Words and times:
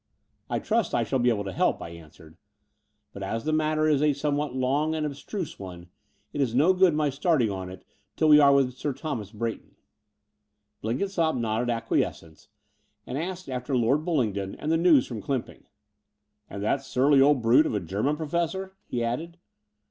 I 0.49 0.57
trust 0.57 0.95
I 0.95 1.03
shall 1.03 1.19
be 1.19 1.29
able 1.29 1.43
to 1.43 1.51
help," 1.51 1.79
I 1.79 1.89
answered; 1.89 2.35
but, 3.13 3.21
as 3.21 3.43
the 3.43 3.53
matter 3.53 3.87
is 3.87 4.01
a 4.01 4.13
somewhat 4.13 4.55
long 4.55 4.95
and 4.95 5.05
ab 5.05 5.11
struse 5.11 5.59
one, 5.59 5.89
it 6.33 6.41
is 6.41 6.55
no 6.55 6.73
good 6.73 6.95
my 6.95 7.11
starting 7.11 7.51
on 7.51 7.69
it 7.69 7.85
till 8.15 8.27
we 8.27 8.39
are 8.39 8.51
with 8.51 8.73
Sir 8.73 8.93
Thomas 8.93 9.31
Bray 9.31 9.57
ton." 9.57 9.75
Blenkinsopp 10.81 11.35
nodded 11.37 11.69
acquiescence, 11.69 12.47
and 13.05 13.15
asked 13.15 13.47
after 13.47 13.77
Lord 13.77 14.03
Bullingdon 14.03 14.55
and 14.55 14.71
the 14.71 14.75
news 14.75 15.05
from 15.05 15.21
Cljmiping. 15.21 15.65
"And 16.49 16.63
that 16.63 16.81
surly 16.81 17.21
old 17.21 17.43
brute 17.43 17.67
of 17.67 17.75
a 17.75 17.79
German 17.79 18.17
Pro 18.17 18.27
fessor?" 18.27 18.73
he 18.87 19.03
added. 19.03 19.37